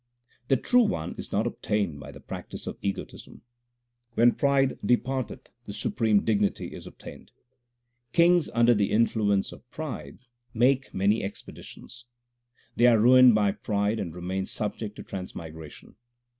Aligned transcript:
The 0.47 0.57
True 0.57 0.81
One 0.81 1.13
is 1.19 1.31
not 1.31 1.45
obtained 1.45 1.99
by 1.99 2.11
the 2.11 2.19
practice 2.19 2.65
of 2.65 2.75
egotism. 2.81 3.43
When 4.15 4.31
pride 4.33 4.79
depart 4.83 5.29
eth, 5.29 5.49
the 5.65 5.73
supreme 5.73 6.23
dignity 6.25 6.69
is 6.69 6.87
obtained. 6.87 7.31
Kings 8.11 8.49
under 8.51 8.73
the 8.73 8.89
influence 8.89 9.51
of 9.51 9.69
pride 9.69 10.17
make 10.55 10.91
many 10.91 11.21
expedi 11.21 11.63
tions: 11.63 12.05
They 12.75 12.87
are 12.87 12.97
ruined 12.97 13.35
by 13.35 13.51
pride 13.51 13.99
and 13.99 14.15
remain 14.15 14.47
subject 14.47 14.95
to 14.95 15.03
trans 15.03 15.35
migration. 15.35 15.93